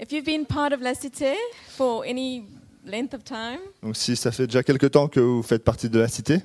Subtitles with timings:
[0.00, 1.34] If you've been part of La Cité
[1.76, 2.44] for any
[2.86, 5.98] length of time, Donc si ça fait déjà quelque temps que vous faites partie de
[5.98, 6.38] la cité,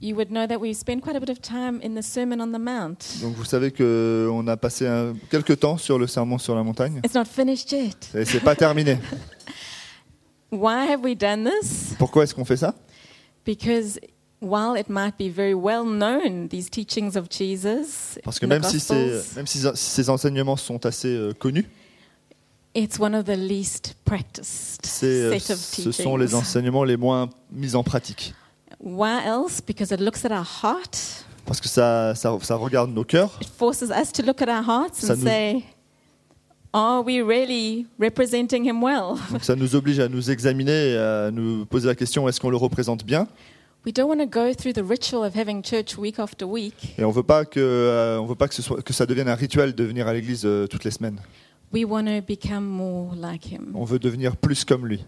[0.00, 2.52] you would know that we spend quite a bit of time in the Sermon on
[2.52, 3.20] the Mount.
[3.22, 7.00] donc vous savez qu'on a passé un, quelques temps sur le sermon sur la montagne.
[7.04, 7.96] It's not finished yet.
[8.14, 8.98] Et c'est pas terminé.
[10.52, 11.94] Why have we done this?
[11.98, 12.74] Pourquoi est-ce qu'on fait ça?
[13.44, 13.98] Because
[14.40, 18.78] while it might be very well known, these teachings of Jesus, Parce que même si
[19.74, 21.66] ces enseignements sont assez euh, connus,
[22.74, 26.40] it's one of the least practiced euh, set of ce sont les teachings.
[26.40, 28.34] enseignements les moins mis en pratique.
[28.80, 29.60] Why else?
[29.64, 31.24] Because it looks at our heart.
[31.44, 34.64] Parce que ça, ça, ça regarde nos cœurs, It forces us to look at our
[34.64, 35.64] hearts Ça and nous- say,
[36.72, 39.16] are we really representing him well?
[39.30, 42.56] donc ça nous oblige à nous examiner à nous poser la question est-ce qu'on le
[42.56, 43.26] représente bien?
[43.84, 46.94] We don't want to go through the ritual of having church week after week.
[46.98, 49.28] Et on veut pas que, euh, on veut pas que, ce soit, que ça devienne
[49.28, 51.18] un rituel de venir à l'église euh, toutes les semaines.
[51.72, 53.72] We want to become more like him.
[53.74, 55.04] On veut devenir plus comme lui.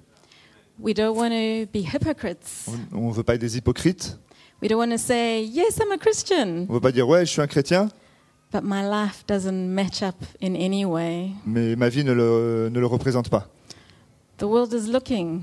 [0.78, 2.68] We don't want to be hypocrites.
[2.92, 4.18] On ne veut pas être des hypocrites.
[4.62, 7.30] We don't want to say, yes, I'm a Christian, On veut pas dire ouais, je
[7.30, 7.88] suis un chrétien,
[8.52, 11.30] but my life doesn't match up in any way.
[11.44, 13.46] mais ma vie ne le, ne le représente pas.
[14.38, 15.42] The world is looking,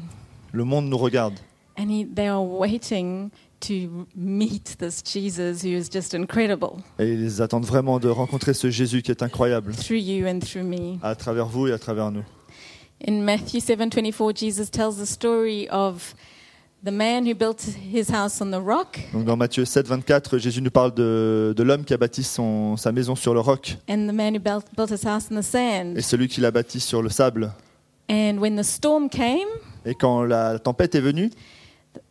[0.54, 1.36] Le monde nous regarde.
[1.78, 3.30] and he, they are waiting
[3.62, 8.70] to meet this Jesus who is just incredible Et ils attendent vraiment de rencontrer ce
[8.70, 10.98] Jésus qui est incroyable through you and through me.
[11.02, 12.24] à travers vous et à travers nous.
[13.08, 16.14] In Matthew 7:24, Jesus tells the story of
[16.84, 20.62] the man who built his house on the rock Donc dans Matthieu 7, 24, Jésus
[20.62, 24.08] nous parle de, de l'homme qui a bâti son, sa maison sur le roc and
[24.08, 25.98] the man who built, built his house on the sand.
[25.98, 27.52] et celui qui l'a bâti sur le sable.
[28.10, 29.48] And when the storm came,
[29.86, 31.30] Et quand la tempête est venue,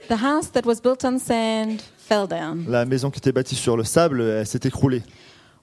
[0.09, 2.65] the house that was built on sand fell down.
[2.69, 5.03] la maison qui était bâtie sur le sable, elle s'est écroulée.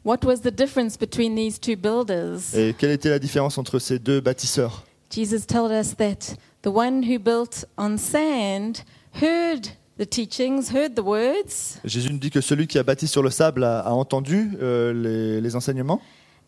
[0.05, 2.55] What was the difference between these two builders?
[2.55, 4.83] Et quelle était la différence entre ces deux bâtisseurs?
[5.11, 8.83] Jesus told us that the one who built on sand
[9.21, 13.23] heard the teachings, heard the words, Jésus nous dit que celui qui a bâti sur
[13.23, 15.99] le sable a, a entendu euh, les, les enseignements,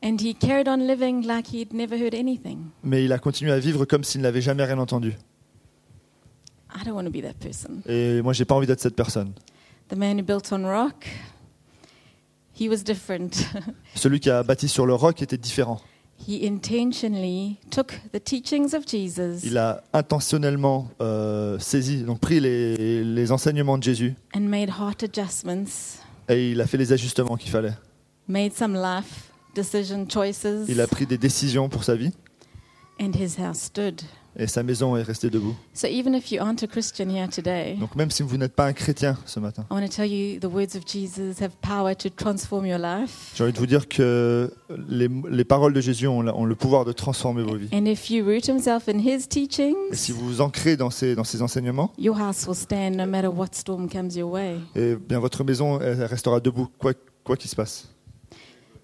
[0.03, 2.59] and he carried on living like he'd never heard anything.
[2.83, 5.15] mais il a continué à vivre comme s'il n'avait jamais rien entendu.
[6.75, 7.81] I don't want to be that person.
[7.87, 9.33] Et moi, j'ai pas envie d'être cette personne.
[9.89, 11.05] The man who built on rock,
[12.59, 13.31] he was different.
[13.95, 15.81] Celui qui a bâti sur le roc était différent.
[16.27, 23.03] he intentionally took the teachings of Jesus Il a intentionnellement euh, saisi, donc pris les,
[23.05, 27.49] les enseignements de Jésus and made heart adjustments, et il a fait les ajustements qu'il
[27.49, 27.73] fallait.
[28.27, 32.11] made some life decision choices, Il a pris des décisions pour sa vie
[32.99, 34.01] and his house stood.
[34.37, 35.55] Et sa maison est restée debout.
[35.73, 38.65] So even if you aren't a Christian here today, Donc même si vous n'êtes pas
[38.65, 41.95] un chrétien ce matin, I want to tell you the words of Jesus have power
[41.95, 43.31] to transform your life.
[43.35, 44.51] j'ai envie de vous dire que
[44.87, 47.69] les, les paroles de Jésus ont, la- ont le pouvoir de transformer vos vies.
[47.73, 51.15] And if you root himself in his Et teachings, si vous vous ancrez dans ces,
[51.15, 54.57] dans ces enseignements, your house will stand no matter what storm comes your way.
[54.75, 57.87] et bien votre maison elle restera debout, quoi quoi qu'il se passe.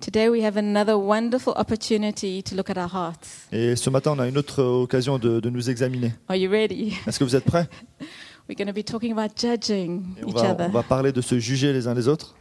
[0.02, 3.48] Today we have another wonderful opportunity to look at our hearts.
[3.52, 6.12] Et ce matin, on a une autre occasion de, de nous examiner.
[6.28, 6.94] Are you ready?
[7.08, 7.68] Est-ce que vous êtes prêts?
[8.48, 10.66] We're going to be talking about judging Et on, each va, other.
[10.68, 12.36] on va parler de se juger les uns les autres.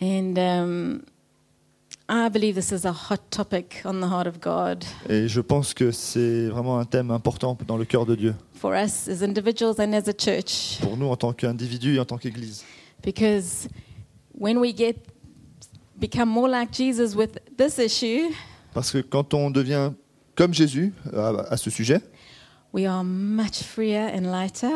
[0.00, 1.02] And um,
[2.08, 5.74] I believe this is a hot topic on the heart of God Et je pense
[5.74, 9.74] que c'est vraiment un thème important dans le cœur de Dieu, for us as individuals
[9.78, 10.78] and as a church.
[10.80, 12.64] pour nous en tant qu'individus et en tant qu'Église.
[13.04, 13.68] Because
[14.38, 14.94] when we get
[16.00, 18.32] become more like Jesus with this issue,
[18.74, 19.92] Parce que quand on devient
[20.34, 22.00] comme Jésus à, à ce sujet,
[22.72, 24.70] we are much freer and lighter,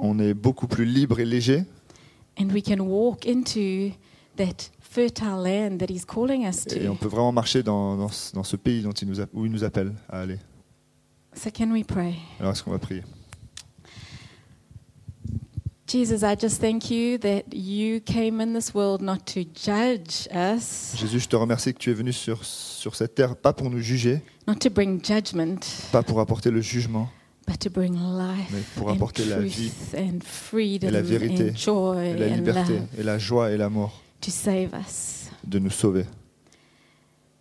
[0.00, 1.64] on est beaucoup plus libre et léger
[2.40, 3.92] and we can walk into
[4.36, 7.00] that fertile land that He's calling us et on to.
[7.00, 9.52] peut vraiment marcher dans, dans ce- dans ce pays dont il nous a- où il
[9.52, 10.38] nous appelle à aller.
[11.34, 12.14] So, can we pray?
[12.40, 13.02] Alors est-ce qu'on va prier?
[15.86, 20.94] Jesus, I just thank you that you came in this world not to judge us,
[20.96, 23.80] Jésus, je te remercie que tu es venu sur, sur cette terre, pas pour nous
[23.80, 25.60] juger, not to bring judgment,
[25.90, 27.08] pas pour apporter le jugement,
[27.48, 31.02] but to bring life mais pour and apporter la vie, truth and freedom et la
[31.02, 34.72] vérité, and joy et la and liberté, love et la joie et l'amour to save
[34.74, 35.30] us.
[35.44, 36.04] de nous sauver.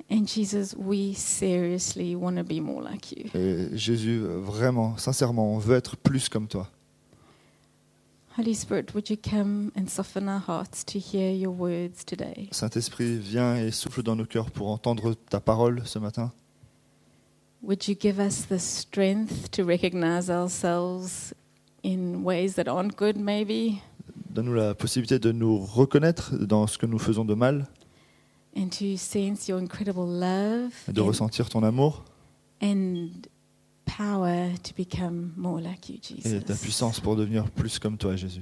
[0.10, 3.30] And Jesus, we seriously want to be more like you.
[3.34, 6.68] Et Jésus, vraiment, sincèrement, on veut être plus comme toi.
[8.38, 12.48] Holy Spirit, would you come and soften our hearts to hear your words today?
[12.52, 16.32] Saint-Esprit, viens et souffle dans nos cœurs pour entendre ta parole ce matin.
[17.62, 21.34] Would you give us the strength to recognize ourselves
[21.84, 23.82] in ways that aren't good, maybe,
[24.34, 27.68] Donne-nous la possibilité de nous reconnaître dans ce que nous faisons de mal
[28.56, 32.06] and to sense your incredible love et de and, ressentir ton amour
[32.62, 33.10] and
[33.98, 38.42] power to become more like you, et ta puissance pour devenir plus comme toi, Jésus.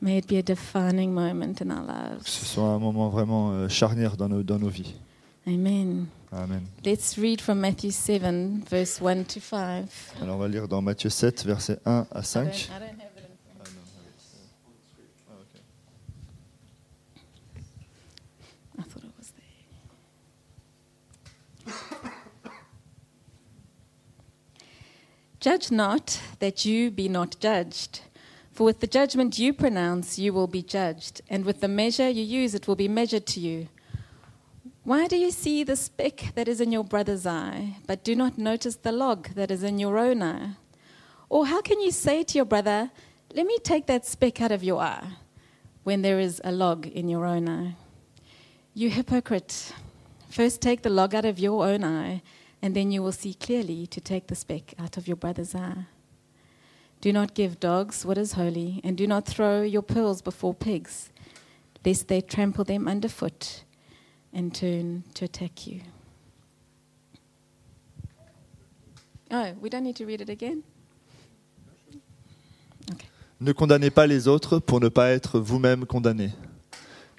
[0.00, 2.46] May it be a defining moment in our Que ce lives.
[2.52, 4.94] soit un moment vraiment euh, charnière dans nos, dans nos vies.
[5.46, 6.06] Amen.
[6.30, 6.62] Amen.
[6.84, 9.86] Let's read from Matthew 7, verse 1 to 5.
[10.22, 12.44] Alors on va lire dans Matthieu 7, versets 1 à I 5.
[12.44, 13.07] don't- I don't
[25.40, 28.00] Judge not that you be not judged.
[28.50, 32.24] For with the judgment you pronounce, you will be judged, and with the measure you
[32.24, 33.68] use, it will be measured to you.
[34.82, 38.36] Why do you see the speck that is in your brother's eye, but do not
[38.36, 40.56] notice the log that is in your own eye?
[41.28, 42.90] Or how can you say to your brother,
[43.32, 45.18] Let me take that speck out of your eye,
[45.84, 47.76] when there is a log in your own eye?
[48.74, 49.72] You hypocrite!
[50.30, 52.22] First take the log out of your own eye,
[52.62, 55.86] and then you will see clearly to take the speck out of your brother's eye.
[57.00, 61.10] Do not give dogs what is holy, and do not throw your pearls before pigs,
[61.84, 63.64] lest they trample them underfoot
[64.32, 65.82] and turn to attack you.
[69.30, 70.62] Oh, we don't need to read it again?
[73.40, 76.32] Ne condamnez pas les autres pour ne pas être vous-même condamnés.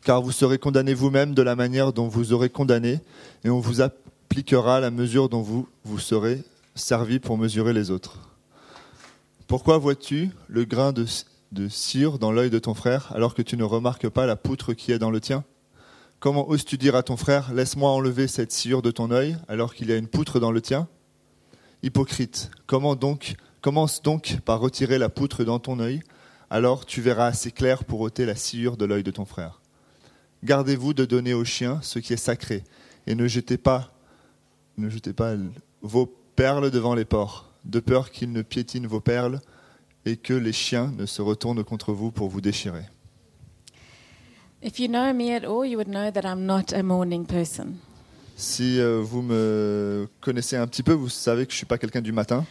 [0.04, 3.00] Car vous serez condamnés vous-même de la manière dont vous aurez condamné,
[3.46, 3.80] et on vous
[4.82, 6.44] la mesure dont vous vous serez
[6.76, 8.18] servi pour mesurer les autres.
[9.48, 11.06] Pourquoi vois-tu le grain de,
[11.68, 14.92] cire dans l'œil de ton frère alors que tu ne remarques pas la poutre qui
[14.92, 15.44] est dans le tien?
[16.20, 19.90] Comment oses-tu dire à ton frère Laisse-moi enlever cette sciure de ton œil alors qu'il
[19.90, 20.88] y a une poutre dans le tien?
[21.82, 26.02] Hypocrite, comment donc commence donc par retirer la poutre dans ton œil,
[26.50, 29.62] alors tu verras assez clair pour ôter la sciure de l'œil de ton frère.
[30.44, 32.64] Gardez-vous de donner aux chiens ce qui est sacré,
[33.08, 33.94] et ne jetez pas,
[34.80, 35.34] ne jetez pas
[35.82, 36.06] vos
[36.36, 39.40] perles devant les porcs, de peur qu'ils ne piétinent vos perles
[40.06, 42.84] et que les chiens ne se retournent contre vous pour vous déchirer.
[44.62, 47.76] If you know me at all, you would know that I'm not a morning person.
[48.36, 52.02] Si euh, vous me connaissez un petit peu, vous savez que je suis pas quelqu'un
[52.02, 52.46] du matin.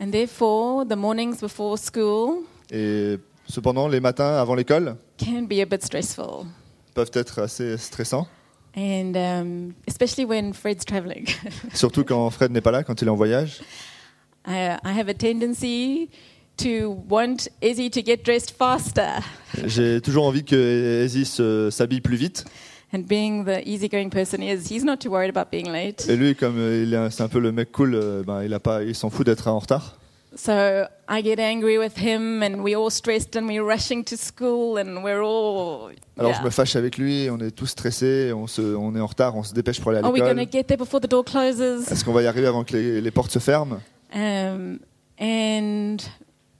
[0.00, 3.18] And therefore, the mornings before school Et
[3.48, 6.46] cependant, les matins avant l'école can be a bit stressful.
[6.94, 8.26] peuvent être assez stressants,
[8.76, 11.26] And um, especially when Fred's traveling.
[11.74, 13.60] surtout quand Fred n'est pas là, quand il est en voyage.
[14.46, 16.10] I, I have a tendency
[16.58, 19.20] to want Izzy to get dressed faster.
[19.64, 22.44] J'ai toujours envie que Ezzy se- s'habille plus vite.
[22.92, 26.06] And being the easygoing person he is, he's not too worried about being late.
[26.08, 28.60] Et lui, comme il est c'est un peu le mec cool, euh, ben, il a
[28.60, 29.98] pas, il s'en fout d'être en retard.
[30.36, 34.78] So I get angry with him, and we're all stressed, and we're rushing to school,
[34.78, 35.90] and we're all.
[36.18, 36.38] Alors yeah.
[36.40, 39.36] je me fâche avec lui, on est tous stressés, on, se, on est en retard,
[39.36, 40.52] on se dépêche pour aller à Are we going to l'école.
[40.52, 41.90] get there before the door closes?
[41.90, 43.80] Est-ce qu'on va y arriver avant que les, les portes se ferment?
[44.14, 44.78] Um,
[45.20, 45.98] and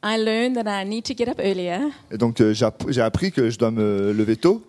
[0.02, 1.78] I learned that I need to get up earlier
[2.10, 4.62] Et donc euh, j'ai app- j'ai appris que je dois me lever tôt.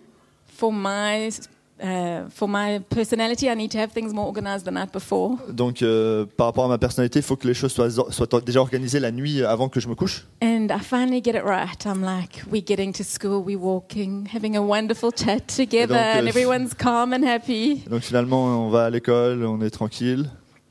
[0.48, 1.28] for my
[1.78, 3.48] for my personality.
[3.48, 5.38] I need to have things more organized the night before.
[5.48, 8.60] Donc euh, par rapport à ma personnalité, il faut que les choses soient, soient déjà
[8.60, 10.26] organisées la nuit avant que je me couche.
[10.42, 11.84] And I finally get it right.
[11.84, 16.20] I'm like, we're getting to school, we're walking, having a wonderful chat together, donc, euh,
[16.20, 17.82] and everyone's calm and happy.
[17.90, 20.30] Donc finalement, on va à l'école, on est tranquille,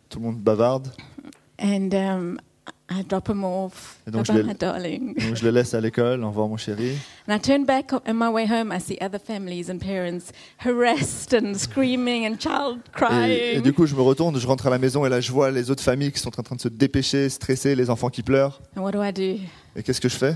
[0.09, 0.87] tout le monde bavarde.
[1.61, 2.39] And um,
[2.87, 3.97] I drop him off.
[4.07, 5.15] Et donc, je l'ai- my darling.
[5.15, 6.91] Donc je le laisse à l'école, au revoir mon chéri.
[7.27, 8.71] And I turn back on my way home.
[8.71, 10.31] I see other families and parents
[10.63, 12.77] harassed and screaming and child
[13.27, 15.49] Et, du coup, je me retourne, je rentre à la maison et là, je vois
[15.49, 18.61] les autres familles qui sont en train de se dépêcher, stressées, les enfants qui pleurent.
[18.77, 19.41] And what do I do?
[19.75, 20.35] Et qu'est-ce que je fais?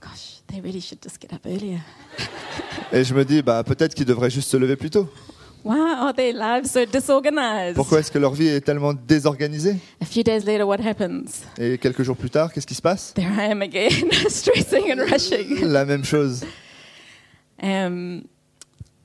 [0.00, 1.78] Gosh, they really should just get up earlier.
[2.92, 5.08] Et je me dis, bah peut-être qu'ils devraient juste se lever plus tôt.
[5.64, 7.76] Why are their lives so disorganized?
[7.76, 9.76] Pourquoi est-ce que leur vie est tellement désorganisée?
[10.00, 11.42] A few days later, what happens?
[11.58, 13.12] Et quelques jours plus tard, qu'est-ce qui se passe?
[13.14, 15.64] There I am again, stressing and rushing.
[15.64, 16.44] La même chose.
[17.62, 18.24] Um,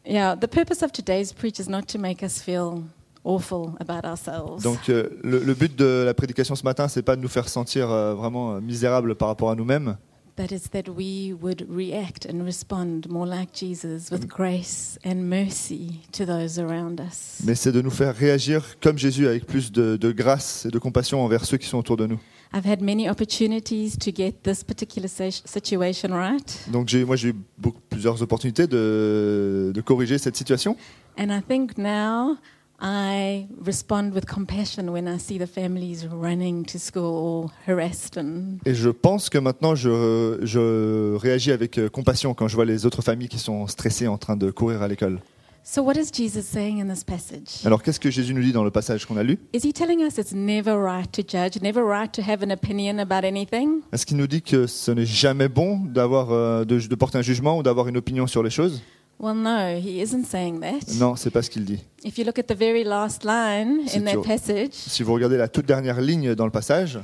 [0.05, 2.83] yeah, the purpose of today's preach is not to make us feel
[3.23, 4.63] awful about ourselves.
[4.63, 7.49] Donc euh, le, le but de la prédication ce matin, c'est pas de nous faire
[7.49, 9.97] sentir euh, vraiment euh, misérables par rapport à nous-mêmes,
[10.37, 15.99] but it's that we would react and respond more like Jesus with grace and mercy
[16.11, 17.41] to those around us.
[17.43, 20.77] mais c'est de nous faire réagir comme Jésus avec plus de, de grâce et de
[20.79, 22.19] compassion envers ceux qui sont autour de nous.
[22.53, 27.29] I've had many opportunities to get this particular sa- situation right, Donc j'ai, moi j'ai
[27.29, 30.77] eu beaucoup, plusieurs opportunités de, de corriger cette situation.
[31.17, 32.37] and I think now
[32.79, 38.59] I respond with compassion when I see the families running to school or harassed and
[38.65, 42.85] Et je pense que maintenant je, je réagis avec euh, compassion quand je vois les
[42.85, 45.19] autres familles qui sont stressées en train de courir à l'école.
[45.63, 47.65] So, what is Jesus saying in this passage?
[47.65, 49.37] Alors qu'est-ce que Jésus nous dit dans le passage qu'on a lu?
[49.53, 52.99] Is he telling us it's never right to judge, never right to have an opinion
[52.99, 53.81] about anything?
[53.91, 57.21] Est-ce qu'il nous dit que ce n'est jamais bon d'avoir euh, de, de porter un
[57.21, 58.81] jugement ou d'avoir une opinion sur les choses?
[59.19, 60.93] Well, no, he isn't saying that.
[60.99, 61.79] Non, c'est pas ce qu'il dit.
[62.05, 65.37] If you look at the very last line Si in that passage, Si vous regardez
[65.37, 66.99] la toute dernière ligne dans le passage,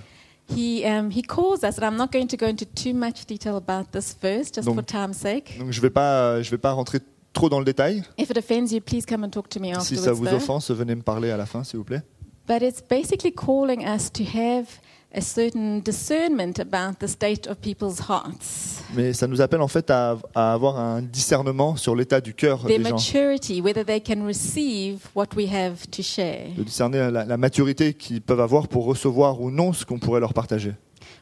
[0.55, 3.55] he, um, he calls us, and I'm not going to go into too much detail
[3.55, 5.58] about this verse just Donc- for time's sake.
[5.58, 7.00] donc je vais pas je vais pas rentrer
[7.34, 8.03] trop dans le détail.
[8.20, 10.36] If it offends you, please come and talk to me Si ça vous though.
[10.36, 12.03] offense, venez me parler à la fin, s'il vous plaît.
[12.48, 14.67] But it's basically calling us to have
[15.15, 19.89] a certain discernment about the state of people's hearts, Mais ça nous appelle en fait
[19.91, 24.01] à, à avoir un discernement sur l'état du cœur their des gens, maturity, whether they
[24.01, 26.48] can receive what we have to share.
[26.58, 30.20] de discerner la, la maturité qu'ils peuvent avoir pour recevoir ou non ce qu'on pourrait
[30.20, 30.74] leur partager.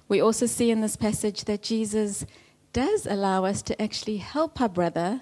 [0.09, 2.25] We also see in this passage that Jesus
[2.73, 5.19] does allow us to actually help our brother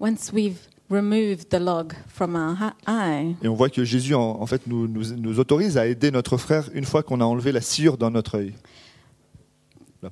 [0.00, 0.58] once we've
[0.90, 3.34] removed the log from our eye.
[3.42, 6.36] Et on voit que Jésus en, en fait nous, nous, nous autorise à aider notre
[6.36, 8.54] frère une fois qu'on a enlevé la sciure dans notre œil.
[10.02, 10.10] La,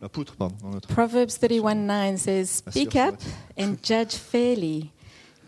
[0.00, 0.56] la poutre, pardon.
[0.62, 0.88] Dans notre...
[0.88, 3.16] Proverbs 31:9 says, "Speak up
[3.58, 4.90] and judge fairly,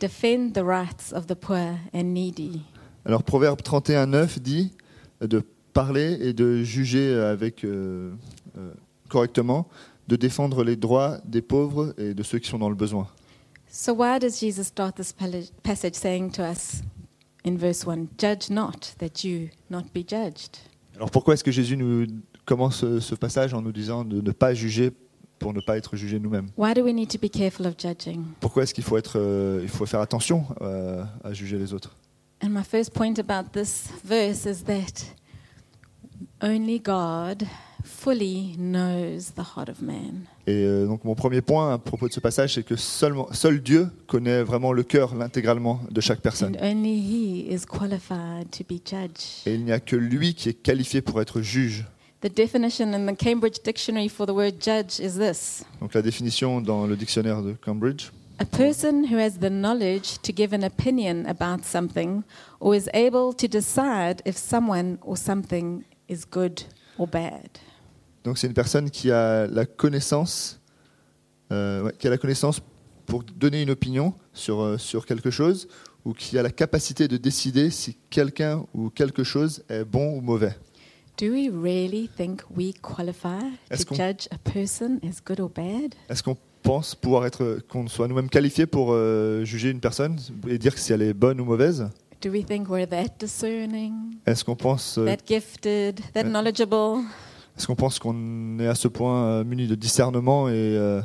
[0.00, 2.62] defend the rights of the poor and needy."
[3.04, 4.72] Alors Proverbe 31.9 dit
[5.20, 5.42] de
[5.72, 8.10] parler et de juger avec euh,
[8.58, 8.72] euh,
[9.08, 9.68] correctement,
[10.08, 13.08] de défendre les droits des pauvres et de ceux qui sont dans le besoin.
[13.68, 15.12] So why does Jesus start this
[15.62, 16.82] passage saying to us
[17.44, 20.58] in verse 1, "Judge not that you not be judged"?
[20.96, 22.06] Alors pourquoi est-ce que Jésus nous
[22.46, 24.92] commence ce, ce passage en nous disant de ne pas juger
[25.38, 26.48] pour ne pas être jugé nous-mêmes?
[26.56, 28.24] Why do we need to be careful of judging?
[28.40, 31.94] Pourquoi est-ce qu'il faut, être, euh, il faut faire attention euh, à juger les autres?
[32.42, 35.04] And my first point about this verse is that
[36.42, 37.46] only God
[37.82, 40.26] fully knows the heart of man.
[40.48, 43.60] Et euh, donc mon premier point à propos de ce passage, c'est que seulement, seul
[43.60, 46.56] Dieu connaît vraiment le cœur l'intégralement de chaque personne.
[46.60, 49.42] And only He is qualified to be judge.
[49.44, 51.84] Et il n'y a que lui qui est qualifié pour être juge.
[52.20, 56.60] The definition in the Cambridge Dictionary for the word judge is this Donc la définition
[56.60, 61.26] dans le dictionnaire de Cambridge, a person who has the knowledge to give an opinion
[61.26, 62.22] about something
[62.60, 66.62] or is able to decide if someone or something is good
[66.98, 67.58] or bad.
[68.26, 70.60] Donc c'est une personne qui a la connaissance,
[71.52, 72.60] euh, ouais, qui a la connaissance
[73.06, 75.68] pour donner une opinion sur, euh, sur quelque chose
[76.04, 80.20] ou qui a la capacité de décider si quelqu'un ou quelque chose est bon ou
[80.20, 80.56] mauvais.
[81.18, 83.38] Do we really think we qualify
[83.70, 85.94] Est-ce to qu'on- judge a person as good or bad?
[86.10, 90.18] Est-ce qu'on pense pouvoir être, qu'on soit nous-mêmes qualifiés pour euh, juger une personne
[90.48, 91.88] et dire si elle est bonne ou mauvaise?
[92.20, 93.92] Do we think we're that discerning,
[94.26, 97.04] Est-ce qu'on pense, euh, that gifted, that knowledgeable?
[97.56, 101.00] Est-ce qu'on pense qu'on est à ce point euh, muni de discernement et, euh,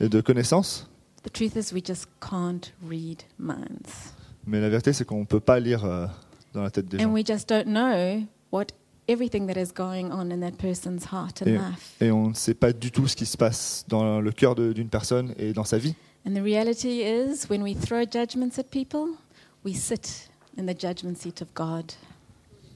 [0.00, 0.88] et de connaissance
[1.22, 4.14] The truth is, we just can't read minds.
[4.46, 6.06] Mais la vérité, c'est qu'on ne peut pas lire euh,
[6.54, 7.12] dans la tête des And gens.
[7.12, 8.66] we just don't know what
[9.06, 11.60] everything that is going on in that person's heart and
[12.00, 14.88] Et, on ne sait pas du tout ce qui se passe dans le cœur d'une
[14.88, 15.94] personne et dans sa vie.
[16.26, 19.16] And the reality is, when we throw judgments at people,
[19.64, 21.92] we sit in the judgment seat of God.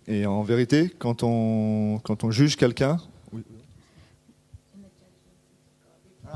[0.06, 2.98] Et en vérité, quand on, quand on juge quelqu'un...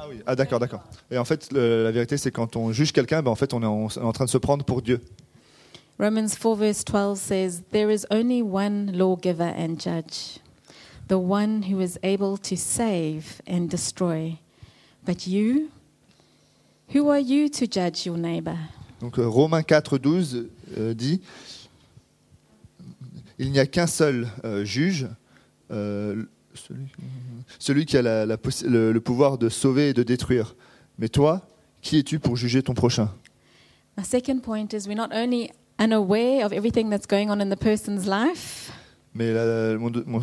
[0.01, 0.85] Ah oui, ah d'accord, d'accord.
[1.11, 3.63] Et en fait, le- la vérité, c'est quand on juge quelqu'un, ben, en fait, on
[3.63, 5.01] est en, en train de se prendre pour Dieu.
[5.99, 10.39] Romans 4, verse 12 says, There is only one lawgiver and judge,
[11.09, 14.39] the one who is able to save and destroy.
[15.05, 15.71] But you,
[16.95, 18.57] who are you to judge your neighbor?
[19.01, 20.47] Donc euh, Romains 4, 12
[20.77, 21.21] euh, dit
[23.39, 25.07] Il n'y a qu'un seul euh, juge,
[25.71, 26.25] euh,
[27.59, 30.55] celui, qui a la- la le, le pouvoir de sauver et de détruire.
[30.99, 31.47] Mais toi,
[31.81, 33.11] qui es-tu pour juger ton prochain?
[33.97, 37.59] My second point is we're not only unaware of everything that's going on in the
[37.59, 38.68] person's life,
[39.19, 40.21] Mais la- mon, mon-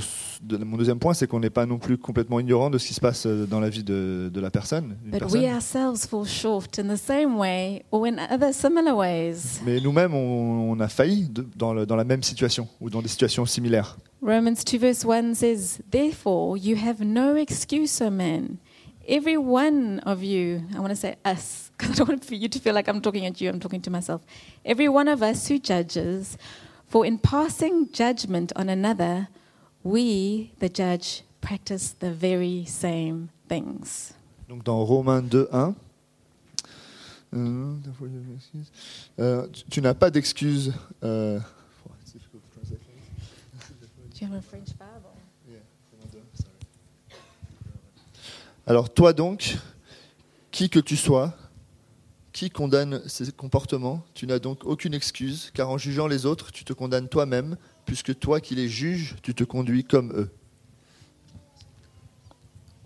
[0.65, 3.01] mon deuxième point, c'est qu'on n'est pas non plus complètement ignorant de ce qui se
[3.01, 4.95] passe euh, dans la vie de, de la personne.
[5.03, 5.41] d'une but personne.
[5.41, 9.59] we ourselves fall short in the same way or in other similar ways.
[9.65, 13.01] Mais nous-mêmes, on, on a failli de- dans, le- dans la même situation ou dans
[13.01, 13.97] des situations similaires.
[14.21, 18.57] Romans 2, verse 1 says, Therefore, you have no excuse, O man.
[19.07, 22.47] Every one of you, I want to say us, because I don't want for you
[22.49, 24.21] to feel like I'm talking at you, I'm talking to myself.
[24.65, 26.37] Every one of us who judges,
[26.95, 29.27] for in passing judgment on another,
[29.83, 34.13] we, the judge, practice the very same things.
[34.47, 35.75] Donc dans Romains 2, 1,
[39.19, 40.73] euh, tu, tu n'as pas d'excuse.
[41.03, 41.37] euh?
[48.65, 49.57] Alors toi donc,
[50.49, 51.33] qui que tu sois,
[52.35, 54.03] Qui condamne ces comportements.
[54.13, 58.19] Tu n'as donc aucune excuse, car en jugeant les autres, tu te condamnes toi-même, puisque
[58.19, 60.29] toi qui les juges, tu te conduis comme eux.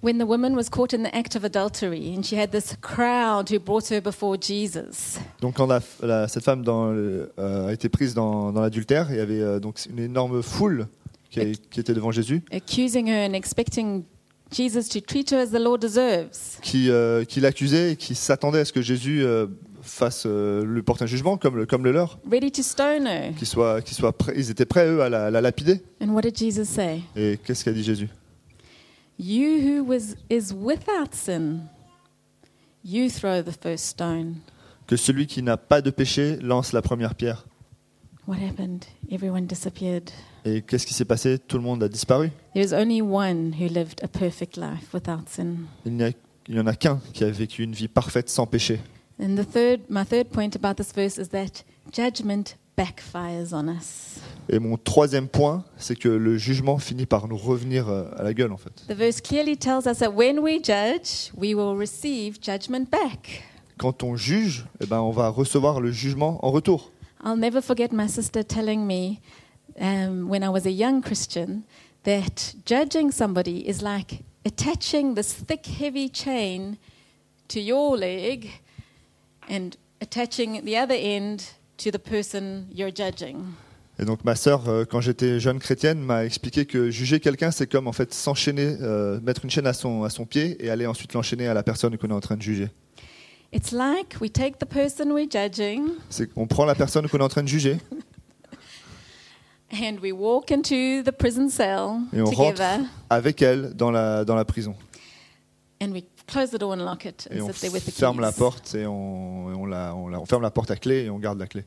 [0.04, 3.50] When the woman was caught in the act of adultery and she had this crowd
[3.50, 7.28] who brought her before Jesus, Donc quand la- la- cette femme dans euh,
[7.68, 10.88] a été prise dans, dans l'adultère, il y avait euh, donc une énorme foule
[11.32, 14.04] qui, a- qui était devant Jésus, accusing her and expecting
[14.52, 16.60] Jesus to treat her as the Lord deserves.
[16.62, 19.46] qui, euh, qui l'accusait et qui s'attendait à ce que Jésus euh,
[19.82, 23.34] fasse, euh, lui porte un jugement comme le, comme le leur, ready to stone her.
[23.38, 25.82] qu'ils soient, qu'ils soient prêts- ils étaient prêts eux à la, à la lapider.
[26.02, 27.02] And what did Jesus say?
[27.16, 28.10] Et qu'est-ce qu'a dit Jésus?
[29.20, 31.60] You who was, is without sin,
[32.84, 34.36] you throw the first stone.
[34.88, 37.46] Que celui qui n'a pas de péché lance la première pierre.
[38.28, 38.86] What happened?
[39.12, 40.10] Everyone disappeared.
[40.46, 41.38] Et qu'est-ce qui s'est passé?
[41.40, 42.32] Tout le monde a disparu.
[42.54, 45.66] There was only one who lived a perfect life without sin.
[45.86, 48.80] Il n'y en a qu'un qui a vécu une vie parfaite sans péché.
[49.22, 54.22] And the third, my third point about this verse is that judgment backfires on us.
[54.48, 58.34] Et mon troisième point, c'est que le jugement finit par nous revenir euh, à la
[58.34, 58.72] gueule, en fait.
[58.88, 63.44] The verse clearly tells us that when we judge, we will receive judgment back.
[63.78, 66.92] Quand on juge, eh ben, on va recevoir le jugement en retour.
[67.24, 69.20] I'll never forget my sister telling me
[69.80, 71.64] um, when I was a young Christian
[72.04, 76.78] that judging somebody is like attaching this thick, heavy chain
[77.50, 78.50] to your leg
[79.50, 83.56] and attaching the other end to the person you're judging.
[84.02, 87.68] Et donc ma sœur, euh, quand j'étais jeune chrétienne, m'a expliqué que juger quelqu'un, c'est
[87.68, 90.86] comme en fait s'enchaîner, euh, mettre une chaîne à son, à son pied et aller
[90.86, 92.70] ensuite l'enchaîner à la personne qu'on est en train de juger.
[93.52, 97.24] It's like we take the person we're judging C'est qu'on prend la personne qu'on est
[97.24, 97.78] en train de juger
[99.72, 104.26] and we walk into the prison cell et on rentre together avec elle dans la,
[104.26, 104.76] dans la prison.
[105.82, 107.92] and we close the door and lock it Et and on sit there with the
[107.92, 108.40] ferme la keys.
[108.40, 111.10] porte et on, et on la, on la- on ferme la porte à clé et
[111.10, 111.64] on garde la clé.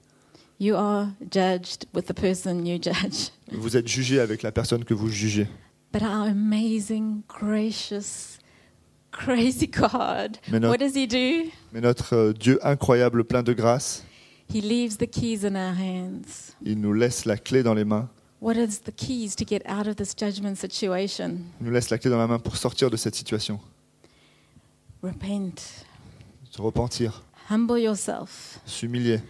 [0.60, 3.30] You are judged with the person you judge.
[3.50, 5.48] Vous êtes jugé avec la personne que vous jugez.
[5.92, 8.38] But our amazing, gracious,
[9.10, 11.50] crazy God, Mais notre- what does He do?
[11.72, 14.04] Mais notre euh, Dieu incroyable, plein de grâce,
[14.48, 16.54] He leaves the keys in our hands.
[16.62, 18.08] il nous laisse la clé dans les mains.
[18.40, 21.38] What is the keys to get out of this judgment situation?
[21.60, 23.60] Il nous laisse la clé dans la main pour sortir de cette situation.
[25.02, 25.84] Repent,
[26.50, 29.20] Se repentir, humble yourself, s'humilier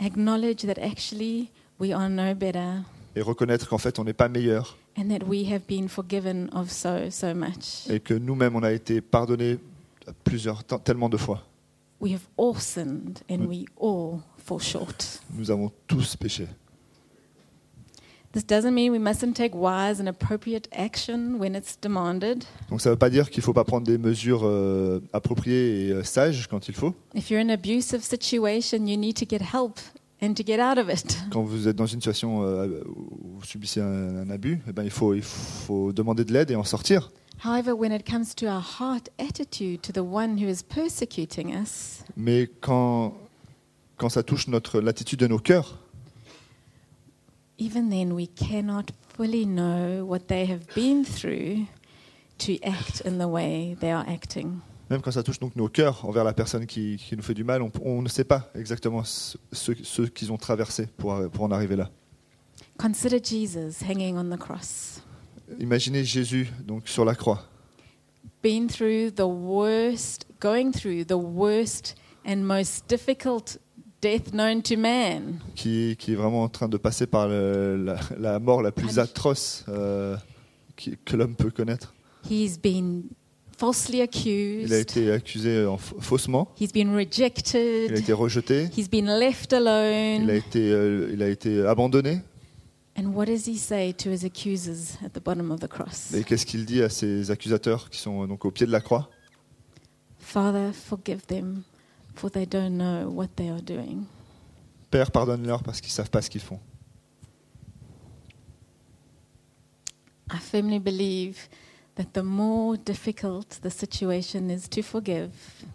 [0.00, 2.82] acknowledge that actually we are no better
[3.16, 6.70] et reconnaître qu'en fait on n'est pas meilleur and that we have been forgiven of
[6.70, 7.88] so, so much.
[7.88, 9.58] et que nous-mêmes on a été pardonnés
[10.24, 11.42] plusieurs tellement de fois.
[12.00, 15.20] We have all sinned and we all fall short.
[15.36, 16.46] Nous avons tous péché.
[18.32, 22.44] This doesn't mean we mustn't take wise and appropriate action when it's demanded.
[22.68, 25.86] Donc ça ne veut pas dire qu'il ne faut pas prendre des mesures euh, appropriées
[25.86, 26.94] et euh, sages quand il faut.
[27.14, 29.78] If you're in an abusive situation, you need to get help
[30.20, 31.16] and to get out of it.
[31.30, 34.82] Quand vous êtes dans une situation euh, où vous subissez un, un abus, eh ben,
[34.82, 37.12] il, faut, il faut demander de l'aide et en sortir.
[37.44, 42.02] However, when it comes to our heart attitude to the one who is persecuting us,
[42.16, 43.14] Mais quand,
[43.96, 45.78] quand ça touche notre l'attitude de nos cœurs,
[47.58, 51.66] even then we cannot fully know what they have been through
[52.38, 54.58] to act in the way they are acting.
[54.90, 57.44] même quand ça touche donc nos cœurs envers la personne qui, qui nous fait du
[57.44, 61.50] mal, on, on ne sait pas exactement ce, ce- qu'ils ont traversé pour, pour en
[61.52, 61.90] arriver là.
[62.78, 65.00] Consider Jesus hanging on the cross,
[65.60, 67.44] Imaginez Jésus donc sur la croix,
[68.42, 71.94] been through the worst, going through the worst
[72.26, 73.58] and most difficult
[74.04, 75.38] death known to man.
[75.54, 78.98] qui, qui est vraiment en train de passer par le- la, la mort la plus
[78.98, 80.16] atroce euh,
[80.76, 81.94] qui- que l'homme peut connaître.
[82.30, 83.04] He's been
[83.56, 84.72] falsely Il a accused.
[84.72, 87.90] été accusé en fa- faussement, He's been il a rejected.
[87.96, 89.58] été rejeté, He's been left il a
[90.18, 90.30] alone.
[90.30, 92.20] été, euh, il a été abandonné.
[92.96, 96.12] And what does he say to his accusers at the bottom of the cross?
[96.14, 99.08] Et qu'est-ce qu'il dit à ses accusateurs qui sont donc au pied de la croix?
[100.18, 101.62] Father, forgive them,
[102.14, 104.04] for they don't know what they are doing.
[104.90, 106.60] Père, pardonne-leur parce qu'ils savent pas ce qu'ils font.
[110.30, 111.36] I firmly believe
[111.96, 115.30] that the more difficult the situation is to forgive,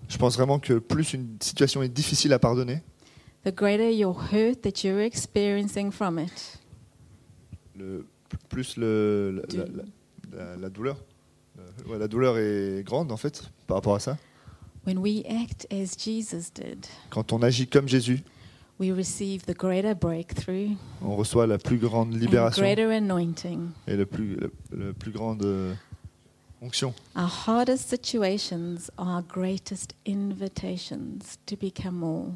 [0.09, 2.81] Je pense vraiment que plus une situation est difficile à pardonner,
[3.45, 6.59] the greater your hurt that you're experiencing from it.
[7.77, 8.05] le,
[8.49, 10.97] plus le, la, la- la- la douleur.
[11.59, 14.17] euh, ouais, la douleur est grande en fait par rapport à ça.
[14.85, 18.23] When we act as Jesus did, Quand on agit comme Jésus,
[18.79, 20.69] we receive the greater breakthrough
[21.01, 23.69] on reçoit la plus grande and libération greater anointing.
[23.87, 25.73] et le plus, le, le plus grand euh,
[26.61, 26.93] Onction.
[27.15, 32.27] Our hardest situations are our greatest invitations to become more.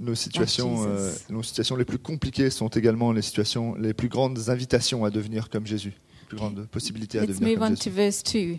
[0.00, 1.24] Nos situations, Jesus.
[1.30, 5.10] euh, nos situations les plus compliquées sont également les situations, les plus grandes invitations à
[5.10, 5.90] devenir comme Jésus,
[6.22, 7.90] les plus grandes possibilités à Let's devenir move comme on to Jésus.
[7.96, 8.56] verse 2.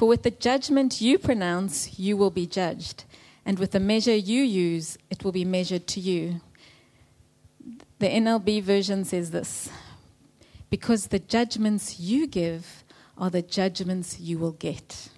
[0.00, 3.04] For with the judgment you pronounce, you will be judged,
[3.44, 6.40] and with the measure you use, it will be measured to you.
[7.98, 9.68] The NLB version says this
[10.70, 12.82] Because the judgments you give
[13.18, 15.10] are the judgments you will get,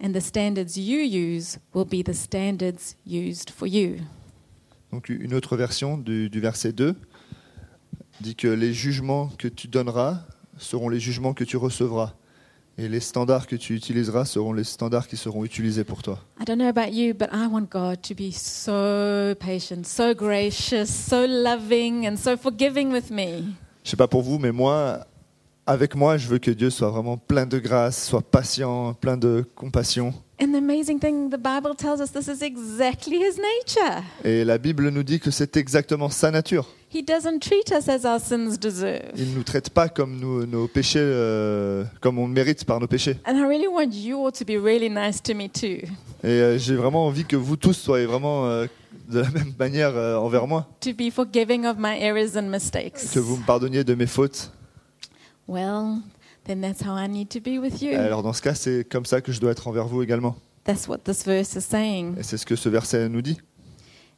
[0.00, 4.06] and the standards you use will be the standards used for you.
[4.90, 6.96] Donc une autre version du, du verset 2
[8.22, 10.24] dit que les jugements que tu donneras
[10.56, 12.14] seront les jugements que tu recevras.
[12.82, 16.18] Et les standards que tu utiliseras seront les standards qui seront utilisés pour toi.
[16.40, 20.86] I don't know about you, but I want God to be so patient, so gracious,
[20.86, 23.44] so loving, and so forgiving with me.
[23.84, 25.00] Je sais pas pour vous, mais moi,
[25.66, 29.44] avec moi, je veux que Dieu soit vraiment plein de grâce, soit patient, plein de
[29.54, 30.14] compassion.
[30.40, 34.02] And the amazing thing, the Bible tells us this is exactly his nature.
[34.24, 36.66] Et la Bible nous dit que c'est exactement sa nature.
[36.92, 39.12] He doesn't treat us as our sins deserve.
[39.16, 42.88] Il ne nous traite pas comme nous- nos péchés, euh, comme on mérite par nos
[42.88, 43.16] péchés.
[43.26, 45.86] And I really want you all to be really nice to me too,
[46.24, 48.66] Et euh, j'ai vraiment envie que vous tous soyez vraiment euh,
[49.08, 53.12] de la même manière euh, envers moi, to be forgiving of my errors and mistakes.
[53.14, 54.50] que vous me pardonniez de mes fautes.
[55.46, 55.98] Well,
[56.44, 57.94] then that's how I need to be with you.
[57.94, 60.34] Alors dans ce cas, c'est comme ça que je dois être envers vous également.
[60.64, 62.16] That's what this verse is saying.
[62.18, 63.38] Et c'est ce que ce verset nous dit.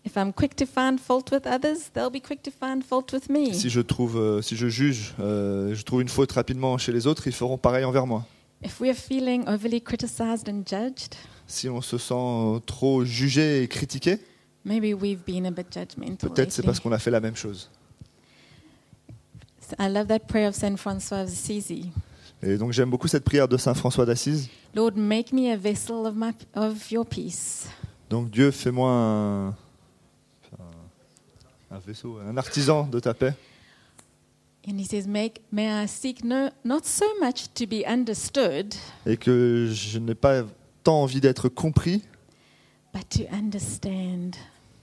[0.05, 3.29] If I'm quick to find fault with others, they'll be quick to find fault with
[3.29, 3.53] me.
[3.55, 7.07] Si je trouve, euh, si je juge, euh, je trouve une faute rapidement chez les
[7.07, 8.27] autres, ils feront pareil envers moi.
[8.65, 11.15] If we're feeling overly criticized and judged,
[11.47, 14.19] Si on se sent euh, trop jugé et critiqué,
[14.65, 16.31] maybe we've been a bit judgmental.
[16.31, 17.71] peut-être c'est parce qu'on a fait la même chose.
[19.79, 21.91] I love that prayer of Saint Francois of Assisi.
[22.43, 24.49] Et donc j'aime beaucoup cette prière de Saint François d'Assise.
[24.75, 27.67] Lord, make me a vessel of, my, of your peace.
[28.11, 29.55] Donc Dieu, fais-moi un,
[31.72, 33.35] un- vaisseau, un artisan de ta paix.
[34.68, 38.74] And he says, make, May I seek no, not so much to be understood,
[39.06, 40.44] Et que je n'ai pas
[40.85, 42.02] tant envie d'être compris,
[42.94, 44.37] but to understand.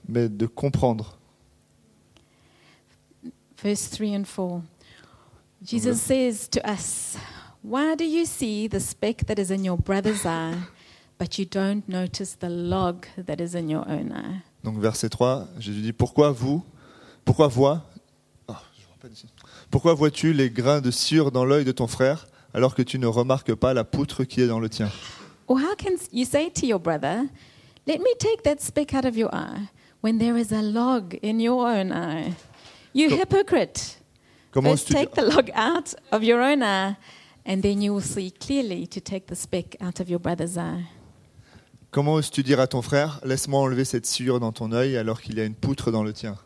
[0.08, 1.16] mais de comprendre.
[3.62, 4.62] Verse 3 and 4.
[5.62, 7.16] Jesus says to us,
[7.62, 10.56] Why do you see the speck that is in your brother's eye,
[11.18, 14.42] but you don't notice the log that is in your own eye?
[14.64, 16.62] Donc verset 3, Jésus dit, pourquoi vous,
[17.30, 17.84] pourquoi vois,
[18.48, 19.26] Ah, je vois pas d'ici.
[19.70, 23.06] pourquoi vois-tu les grains de sciure dans l'œil de ton frère, alors que tu ne
[23.06, 24.90] remarques pas la poutre qui est dans le tien?
[25.46, 27.22] Or how can you say to your brother,
[27.86, 29.68] Let me take that speck out of your eye,
[30.02, 32.34] when there is a log in your own eye?
[32.94, 34.00] You Co- hypocrite!
[34.50, 36.96] Comment First oses-tu take the log out of your own eye,
[37.46, 40.82] and then you will see clearly to take the speck out of your brother's eye.
[41.92, 45.38] Comment oses-tu dire à ton frère, laisse-moi enlever cette sciure dans ton œil alors qu'il
[45.38, 46.36] y a une poutre dans le tien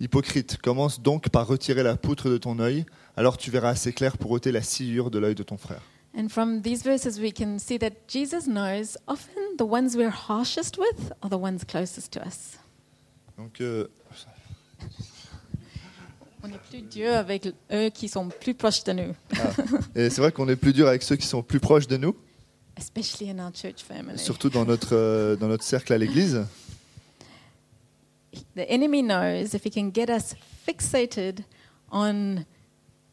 [0.00, 2.84] Hypocrite, commence donc par retirer la poutre de ton œil,
[3.16, 5.82] alors tu verras assez clair pour ôter la sciure de l'œil de ton frère.
[6.16, 10.76] And from these verses, we can see that Jesus knows often the ones we're harshest
[10.76, 12.58] with are the ones closest to us.
[13.38, 13.86] Donc, euh,
[16.42, 19.14] On est plus dur avec eux qui sont plus proches de nous,
[19.94, 22.16] et c'est vrai qu'on est plus dur avec ceux qui sont plus proches de nous,
[22.76, 24.18] especially in our church family.
[24.18, 26.44] surtout dans notre, euh, dans notre cercle à l'église.
[28.56, 30.34] The enemy knows if he can get us
[30.66, 31.44] fixated
[31.90, 32.44] on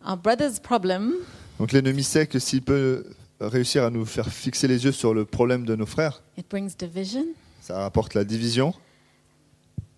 [0.06, 1.14] our brother's problem,
[1.60, 3.06] Donc l'ennemi sait que s'il peut
[3.42, 6.76] réussir à nous faire fixer les yeux sur le problème de nos frères, it brings
[6.78, 7.26] division
[7.62, 8.74] ça apporte la division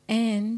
[0.09, 0.57] and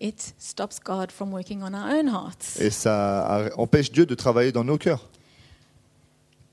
[0.00, 2.60] it stops God from working on our own hearts.
[2.60, 5.08] et ça empêche Dieu de travailler dans nos cœurs.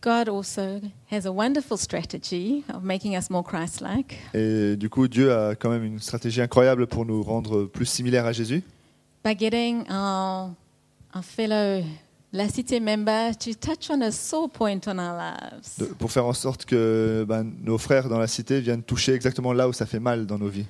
[0.07, 0.79] God also
[1.11, 5.53] has a wonderful strategy of making us more Christ like Et du coup, Dieu a
[5.55, 8.63] quand même une stratégie incroyable pour nous rendre plus similaires à Jésus,
[9.25, 10.51] by getting our,
[11.13, 11.83] our fellow
[12.31, 15.77] La Cité member to touch on a sore point on our lives.
[15.77, 19.51] de- pour faire en sorte que ben, nos frères dans la cité viennent toucher exactement
[19.51, 20.67] là où ça fait mal dans nos vies.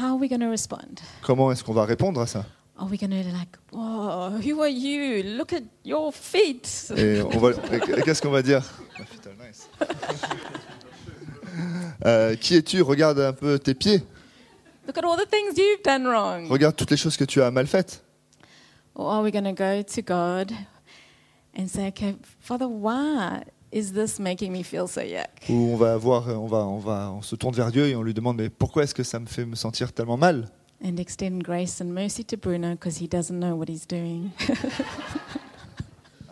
[0.00, 1.02] How are we going to respond?
[1.20, 2.46] Comment est-ce qu'on va répondre à ça?
[2.78, 5.22] Are we going to like, oh, who are you?
[5.36, 6.90] Look at your feet.
[6.96, 8.62] Et, on va- et- et qu'est-ce qu'on va dire?
[12.04, 12.80] Euh, Qui es-tu?
[12.82, 14.02] Regarde un peu tes pieds.
[14.86, 16.48] Look at all the things you've done wrong.
[16.50, 18.02] Regarde toutes les choses que tu as mal faites.
[18.94, 20.50] Or are we going to go to God
[21.56, 25.28] and say, okay, Father, why is this making me feel so yuck?
[25.48, 28.02] Ou on va voir, on va, on va, on se tourne vers Dieu et on
[28.02, 30.48] lui demande mais pourquoi est-ce que ça me fait me sentir tellement mal?
[30.82, 34.32] and extend grace and mercy to Bruno because he doesn't know what he's doing.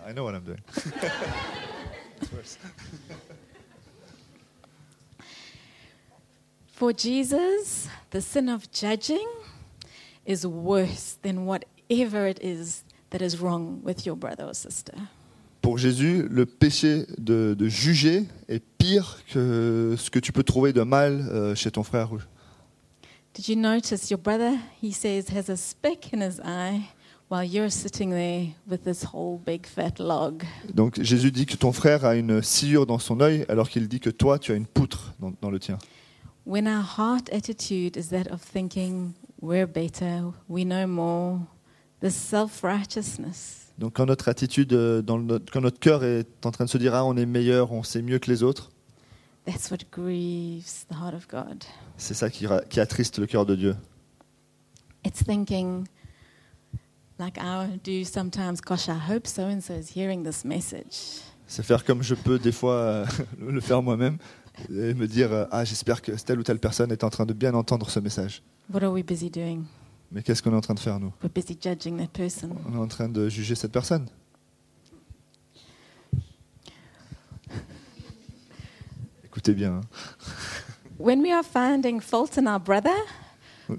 [0.07, 0.61] I know what I'm doing.
[2.21, 2.59] it's worse.
[6.73, 9.29] For Jesus, the sin of judging
[10.27, 14.95] is worse than whatever it is that is wrong with your brother or sister.
[15.63, 20.73] Pour Jésus, le péché de, de juger est pire que ce que tu peux trouver
[20.73, 22.19] de mal euh, chez ton frère ou
[23.35, 26.89] Did you notice your brother, he says, has a speck in his eye
[27.29, 30.43] while you're sitting there with this whole big fat log?
[30.75, 34.01] Donc Jésus dit que ton frère a une sciure dans son œil alors qu'il dit
[34.01, 35.79] que toi, tu as une poutre dans, dans le tien.
[36.45, 41.39] When our heart attitude is that of thinking we're better, we know more,
[42.01, 46.51] this self righteousness, Donc quand notre attitude, euh, dans le- quand notre cœur est en
[46.51, 48.73] train de se dire ah on est meilleur, on sait mieux que les autres,
[49.45, 51.65] that's what grieves the heart of God.
[51.97, 53.77] c'est ça qui, ra- qui attriste le cœur de Dieu.
[55.05, 55.87] It's thinking,
[57.19, 61.23] like I do sometimes, gosh, I hope so and so is hearing this message.
[61.47, 63.07] C'est faire comme je peux des fois euh,
[63.41, 64.19] le faire moi-même
[64.69, 67.33] et me dire euh, ah j'espère que telle ou telle personne est en train de
[67.33, 68.43] bien entendre ce message.
[68.73, 69.63] What are we busy doing?
[70.13, 71.13] Mais qu'est-ce qu'on est en train de faire nous?
[71.23, 72.51] We're busy judging that person.
[72.69, 74.07] On est en train de juger cette personne.
[79.41, 79.77] Écoutez bien.
[79.77, 79.81] hein.
[80.99, 82.95] When we are finding fault in our brother,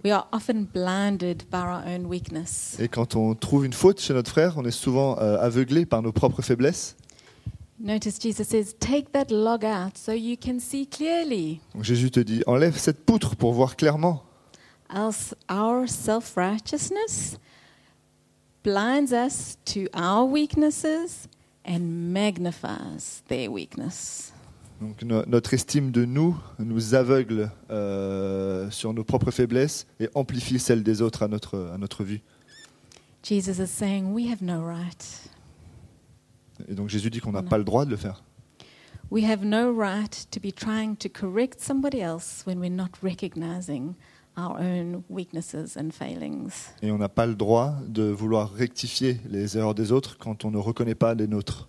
[0.04, 2.76] we are often blinded by our own weakness.
[2.80, 6.02] Et quand on trouve une faute chez notre frère, on est souvent euh, aveuglé par
[6.02, 6.96] nos propres faiblesses.
[7.80, 11.60] Notice Jesus says, Take that log out so you can see clearly.
[11.76, 14.24] Donc Jésus te dit enlève cette poutre pour voir clairement.
[14.92, 17.38] Else, our self righteousness
[18.64, 21.28] blinds us to our weaknesses
[21.64, 24.34] and magnifies their weakness.
[24.82, 30.58] Donc no- notre estime de nous nous aveugle euh, sur nos propres faiblesses et amplifie
[30.60, 32.22] celles des autres à notre, à notre vue.
[33.24, 35.30] Jesus is saying, We have no right.
[36.68, 38.24] Et donc Jésus dit qu'on n'a pas le droit de le faire.
[39.12, 43.94] We have no right to be trying to correct somebody else when we're not recognizing
[44.38, 46.72] our own weaknesses and failings.
[46.82, 50.50] Et on n'a pas le droit de vouloir rectifier les erreurs des autres quand on
[50.52, 51.68] ne reconnaît pas les nôtres.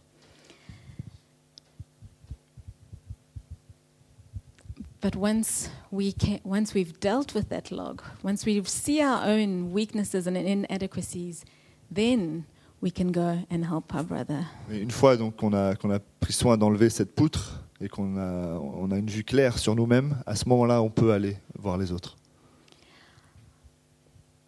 [5.03, 9.73] But once we can, once we've dealt with that log, once we see our own
[9.73, 11.45] weaknesses and inadequacies,
[11.91, 12.45] then
[12.81, 14.47] we can go and help our brother.
[14.71, 18.17] Et une fois donc qu'on a, qu'on a pris soin d'enlever cette poutre et qu'on
[18.17, 21.79] a, on a une vue claire sur nous-mêmes, à ce moment-là, on peut aller voir
[21.79, 22.17] les autres.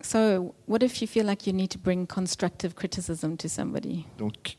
[0.02, 4.06] So, what if you feel like you need to bring constructive criticism to somebody?
[4.18, 4.56] Donc,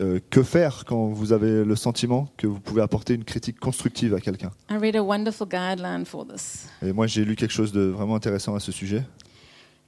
[0.00, 4.14] euh, que faire quand vous avez le sentiment que vous pouvez apporter une critique constructive
[4.14, 4.50] à quelqu'un?
[4.70, 8.14] I read a wonderful guideline for this, Et moi, j'ai lu quelque chose de vraiment
[8.16, 9.04] intéressant à ce sujet.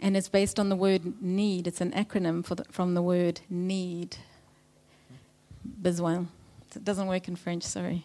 [0.02, 1.66] and it's based on the word need.
[1.66, 4.16] It's an acronym for the, from the word need.
[5.64, 6.26] Besoin.
[6.76, 8.04] It doesn't work in French, sorry.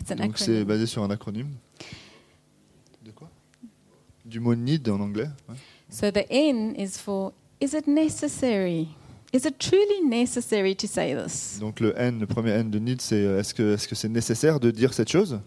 [0.00, 0.64] It's an Donc, c'est acronym.
[0.64, 1.50] basé sur un acronyme.
[3.04, 3.28] De quoi?
[4.24, 5.28] Du mot need en anglais.
[5.48, 5.56] ouais.
[5.88, 8.88] So the N is for is it necessary?
[9.36, 11.58] Is it truly necessary to say this?
[11.60, 14.08] Donc, le N, le premier N de need, c'est euh, est-ce que est-ce que c'est
[14.08, 15.40] nécessaire de dire cette chose?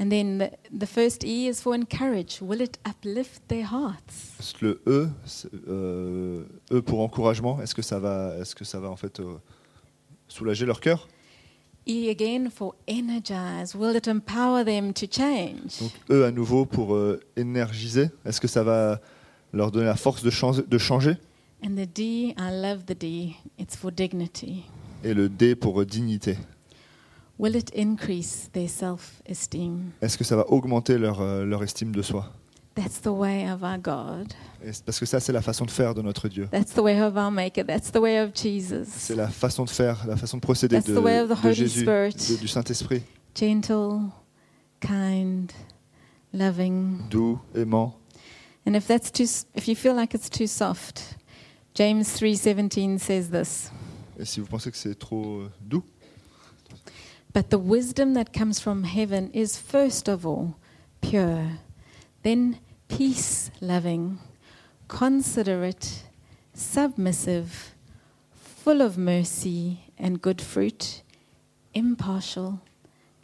[0.00, 2.40] And then the, the first E is for encourage.
[2.40, 4.32] Will it uplift their hearts?
[4.62, 5.08] Le E,
[5.68, 9.34] euh, E pour encouragement, est-ce que ça va, est-ce que ça va en fait euh,
[10.26, 11.06] soulager leur cœur?
[11.86, 13.74] E again for energize.
[13.74, 15.80] Will it empower them to change?
[15.82, 19.02] Donc E à nouveau pour euh, énergiser, est-ce que ça va
[19.52, 21.18] leur donner la force de changer, de changer?
[21.64, 23.36] And the D, I love the D.
[23.58, 24.64] It's for dignity.
[25.04, 26.36] Et le D pour dignité,
[27.38, 29.90] Will it increase their self-esteem?
[30.00, 32.32] est-ce que ça va augmenter leur, euh, leur estime de soi?
[32.74, 34.32] That's the way of our God.
[34.64, 36.48] Et c'est- Parce que ça c'est la façon de faire de notre Dieu.
[36.50, 37.64] That's the way of our Maker.
[37.66, 38.86] That's the way of Jesus.
[38.88, 41.42] C'est la façon de faire, la façon de procéder That's de, the way of the
[41.42, 42.14] de Holy Jésus, Spirit.
[42.30, 43.02] de- du Saint-Esprit,
[43.34, 44.08] Gentle,
[44.80, 45.48] kind,
[46.32, 47.08] loving.
[47.10, 47.94] doux, aimant.
[48.66, 51.16] And if that's too, s- if you feel like it's too soft,
[51.74, 53.70] James 3:17 says this.
[54.18, 55.82] Et si vous pensez que c'est trop euh, doux,
[57.34, 60.54] But the wisdom that comes from heaven is first of all
[61.00, 61.58] pure,
[62.22, 62.58] then
[62.88, 64.18] peace loving,
[64.86, 66.04] considerate,
[66.52, 67.74] submissive,
[68.34, 71.02] full of mercy and good fruit,
[71.74, 72.60] impartial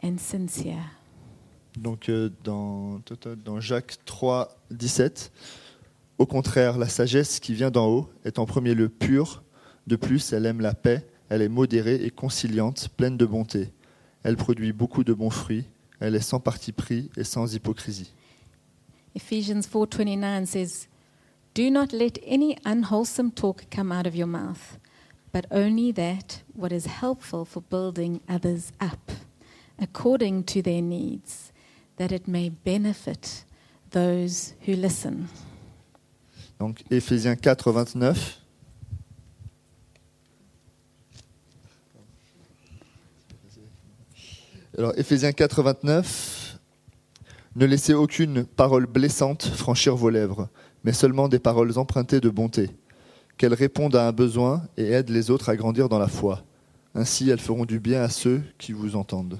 [0.01, 0.95] and sincere.
[1.77, 2.99] Donc euh, dans,
[3.45, 5.31] dans Jacques 3, 17,
[6.19, 9.41] au contraire, la sagesse qui vient d'en haut est en premier lieu pure.
[9.87, 13.71] De plus, elle aime la paix, elle est modérée et conciliante, pleine de bonté.
[14.23, 15.63] Elle produit beaucoup de bons fruits.
[16.01, 18.13] Elle est sans parti pris et sans hypocrisie.
[19.15, 20.87] Ephesians 4:29 says,
[21.55, 24.77] "Do not let any unwholesome talk come out of your mouth,
[25.33, 29.11] but only that what is helpful for building others up,
[29.81, 31.53] according to their needs,
[31.95, 33.45] that it may benefit
[33.91, 35.29] those who listen.
[36.59, 38.41] Donc Éphésiens 4, 29.
[44.77, 46.59] Alors Éphésiens 4, 29.
[47.55, 50.49] Ne laissez aucune parole blessante franchir vos lèvres,
[50.83, 52.69] mais seulement des paroles empruntées de bonté,
[53.37, 56.43] qu'elles répondent à un besoin et aident les autres à grandir dans la foi.
[56.93, 59.39] Ainsi, elles feront du bien à ceux qui vous entendent.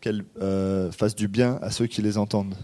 [0.00, 2.56] Qu'elles euh, fassent du bien à ceux qui les entendent.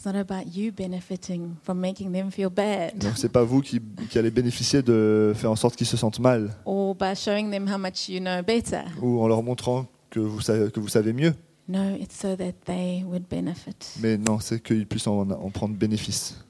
[0.00, 3.82] It's not about you benefiting from making them feel bad Donc c'est pas vous qui,
[4.08, 7.68] qui allez bénéficier de faire en sorte qu'ils se sentent mal, or by showing them
[7.68, 8.84] how much you know better.
[9.02, 11.34] ou en leur montrant que vous savez, que vous savez mieux.
[11.68, 13.76] No, it's so that they would benefit.
[14.00, 16.42] Mais non, c'est qu'ils puissent en, en prendre bénéfice.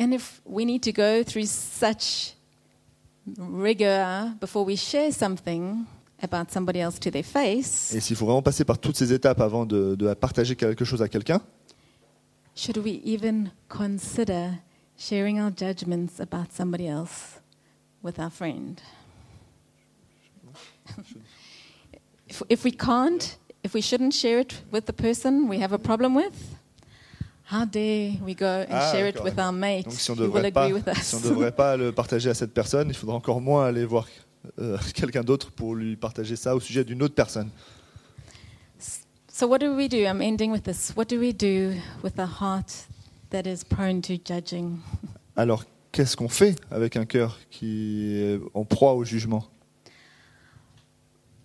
[0.00, 2.34] And if we need to go through such
[3.38, 5.84] rigor before we share something
[6.22, 9.40] about somebody else to their face, Et s'il faut vraiment passer par toutes ces étapes
[9.40, 11.40] avant de, de partager quelque chose à quelqu'un,
[12.56, 14.58] should we even consider
[14.96, 17.38] sharing our judgments about somebody else
[18.02, 18.80] with our friend?
[22.28, 25.78] if, if we can't, if we shouldn't share it with the person we have a
[25.78, 26.56] problem with,
[27.44, 29.84] how dare we go and Ah, share it with our mate?
[29.84, 30.18] Donc si on us?
[31.22, 34.06] devrait pas le partager à cette personne, il faudra encore moins aller voir
[34.58, 37.50] euh, quelqu'un d'autre pour lui partager ça au sujet d'une autre personne.
[39.38, 40.06] So, what do we do?
[40.06, 40.96] I'm ending with this.
[40.96, 42.72] What do we do with a heart
[43.28, 44.80] that is prone to judging?
[45.36, 49.44] Alors qu'est-ce qu'on fait avec un cœur qui est en proie au jugement?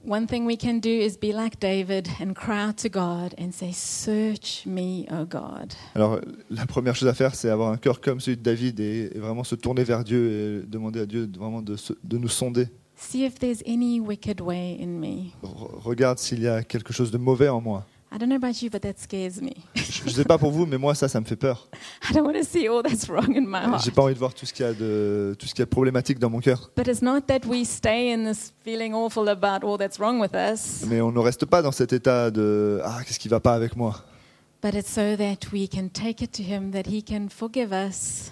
[0.08, 3.52] One thing we can do is be like David and cry out to God and
[3.52, 5.74] say, Search me, O God.
[5.94, 9.12] Alors, la première chose à faire, c'est avoir un cœur comme celui de David et,
[9.14, 12.30] et vraiment se tourner vers Dieu et demander à Dieu vraiment de, se- de nous
[12.30, 12.68] sonder.
[13.04, 15.34] See if there's any wicked way in me.
[15.44, 17.86] Re- regarde s'il y a quelque chose de mauvais en moi.
[18.14, 19.52] I don't know about you, but that scares me.
[19.74, 21.68] Je ne sais pas pour vous, mais moi, ça, ça me fait peur.
[22.10, 23.84] I don't want to see all that's wrong in my heart.
[23.86, 25.66] J'ai pas envie de voir tout ce qu'il y a de tout ce qui est
[25.66, 26.70] problématique dans mon cœur.
[26.76, 30.34] But it's not that we stay in this feeling awful about all that's wrong with
[30.36, 33.54] us, Mais on ne reste pas dans cet état de ah qu'est-ce qui va pas
[33.54, 33.96] avec moi?
[34.62, 38.32] but it's so that we can take it to Him, that He can forgive us,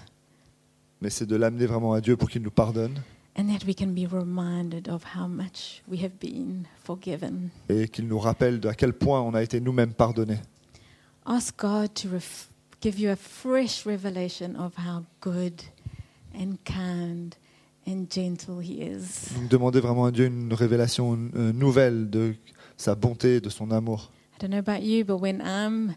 [1.00, 3.00] Mais c'est de l'amener vraiment à Dieu pour qu'il nous pardonne
[3.36, 7.50] and that we can be reminded of how much we have been forgiven.
[7.68, 10.40] et qu'il nous rappelle de à quel point on a été nous-mêmes pardonnés.
[11.26, 12.48] Ask God to ref-
[12.82, 15.62] give you a fresh revelation of how good
[16.34, 17.34] and kind
[17.86, 19.32] and gentle He is.
[19.36, 22.34] Donc demandez vraiment à Dieu une révélation euh, nouvelle de
[22.76, 24.10] sa bonté, de son amour.
[24.36, 25.94] I don't know about you, but when I'm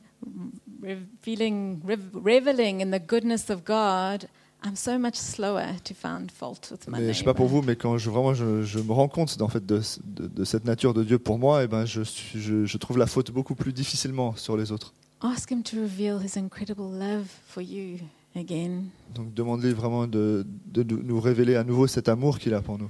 [0.82, 4.28] re- feeling, rev- reveling in the goodness of God,
[4.66, 7.62] I'm so much slower to find fault with my Mais je sais pas pour vous,
[7.62, 10.64] mais quand je, vraiment je, je me rends compte en fait de, de- de cette
[10.66, 12.02] nature de Dieu pour moi, et ben je,
[12.36, 14.94] je, je trouve la faute beaucoup plus difficilement sur les autres.
[15.22, 17.98] Ask Him to reveal His incredible love for you
[18.36, 18.84] again.
[19.16, 22.90] Donc demandez vraiment de, de nous- révéler à nouveau cet amour qu'il a pour nous.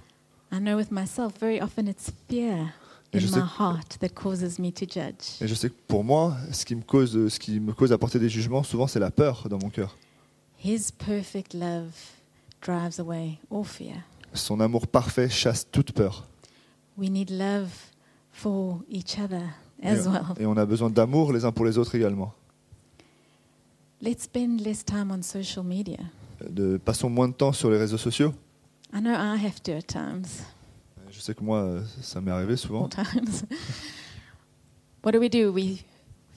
[0.51, 2.67] I know with myself, very often it's fear
[3.11, 5.41] Et in je sais my que- heart that causes me to judge.
[5.41, 7.97] Et je sais que pour moi, ce qui me cause, ce qui me cause à
[7.97, 9.97] porter des jugements, souvent c'est la peur dans mon cœur.
[10.63, 11.91] His perfect love
[12.61, 14.05] drives away all fear.
[14.33, 16.25] Son amour parfait chasse toute peur.
[16.97, 17.69] We need love
[18.31, 20.33] for each other Et, as well.
[20.39, 22.33] et on a besoin d'amour les uns pour les autres également.
[24.01, 25.99] Let's spend less time on social media.
[26.49, 28.33] De, passons moins de temps sur les réseaux sociaux.
[28.93, 30.45] I know I have to at times,
[31.11, 32.89] Je sais que moi, ça m'est arrivé souvent.
[35.03, 35.51] what do we do?
[35.51, 35.83] We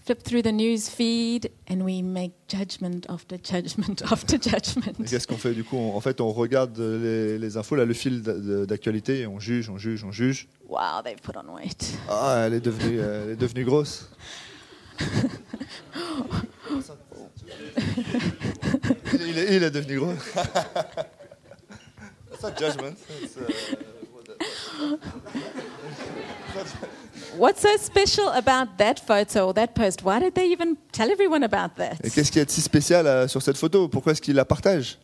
[0.07, 4.93] flip through the news feed and we make judgment after judgment after Et judgment.
[5.05, 5.77] qu'est-ce qu'on fait du coup?
[5.77, 9.69] On- En fait, on regarde les, les infos, là, le fil d'actualité, et on juge,
[9.69, 10.47] on juge, on juge.
[10.69, 11.99] Wow, they've put on weight.
[12.09, 14.09] Ah, elle est devenue, euh, elle est devenue grosse.
[15.01, 15.07] il,
[19.23, 20.13] est- il est, il est devenu gros.
[22.31, 22.97] That's not judgment.
[23.23, 23.41] It's, uh,
[27.39, 30.03] What's so special about that photo or that post?
[30.03, 31.97] Why did they even tell everyone about that?
[32.05, 33.89] Et qu'est-ce qui est si spécial euh, sur cette photo?
[33.89, 34.99] Pourquoi est-ce qu'il la partage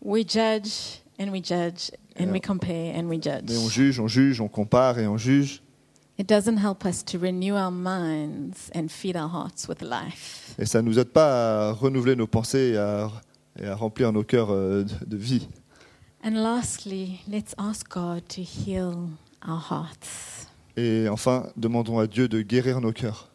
[0.00, 3.44] We judge and we judge and we compare and we judge.
[3.48, 5.62] Mais on juge, on juge, on compare et on juge.
[6.18, 10.54] It doesn't help us to renew our minds and feed our hearts with life.
[10.58, 13.10] Et ça ne nous aide pas à renouveler nos pensées et à,
[13.58, 15.48] et à remplir nos cœurs euh, de, de vie.
[16.24, 19.08] And lastly, let's ask God to heal
[19.44, 20.46] our hearts.
[20.76, 23.28] Et enfin, demandons à Dieu de guérir nos cœurs.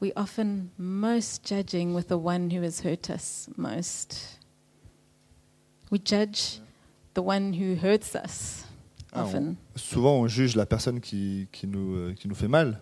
[0.00, 4.38] We often most judging with the one who has hurt us most.
[5.90, 6.60] We judge
[7.14, 8.66] the one who hurts us
[9.16, 9.26] Ah.
[9.76, 12.78] Souvent, on juge la personne qui, qui nous, euh, qui nous fait mal.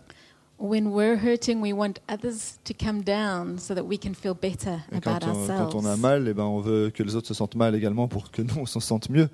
[0.58, 4.78] When we're hurting, we want others to come down so that we can feel better
[4.92, 6.00] Et quand about on, quand on a ourselves.
[6.00, 8.56] mal, eh ben, on veut que les autres se sentent mal également pour que nous,
[8.56, 9.28] on s'en sente mieux.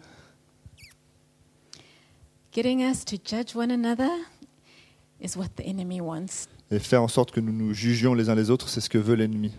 [2.53, 4.11] Getting us to judge one another
[5.21, 6.49] is what the enemy wants.
[6.71, 8.99] Et faire en sorte que nous nous jugions les uns les autres, c'est ce que
[8.99, 9.53] veut l'ennemi.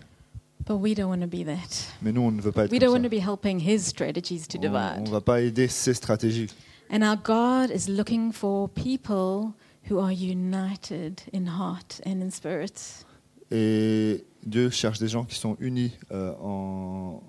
[0.66, 1.86] But we don't want to be that.
[2.02, 3.20] Mais nous, on ne veut pas être We don't want comme to ça.
[3.20, 5.08] be helping his strategies to On ne divide.
[5.08, 6.48] va pas aider ces stratégies.
[6.90, 9.54] And our God is looking for people
[9.90, 13.04] who are united in heart and in spirit.
[13.50, 17.22] Et Dieu cherche des gens qui sont unis, euh, en,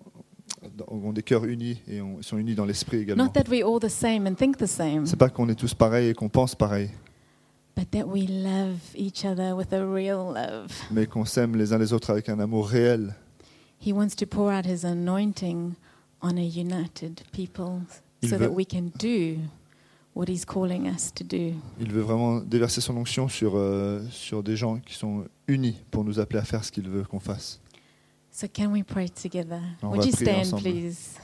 [0.88, 3.26] ont des cœurs unis et ont- sont unis dans l'esprit également.
[3.26, 5.74] Not that we're all the same and think the same, C'est pas qu'on est tous
[5.74, 6.90] pareils et qu'on pense pareil,
[7.76, 10.72] but that we love each other with a real love.
[10.92, 13.14] mais qu'on s'aime les uns les autres avec un amour réel.
[13.86, 15.74] He wants to pour out his anointing
[16.22, 17.82] on a united people
[18.22, 19.38] Il so veut- that we can do
[20.16, 21.54] what he's calling us to do.
[21.82, 26.04] Il veut vraiment déverser son onction sur, euh, sur des gens qui sont unis pour
[26.06, 27.60] nous appeler à faire ce qu'il veut qu'on fasse.
[28.36, 29.62] So can we pray together?
[29.84, 30.64] On Would you stand, ensemble.
[30.64, 31.20] please?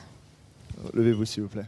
[0.94, 1.66] Levez-vous s'il vous plaît.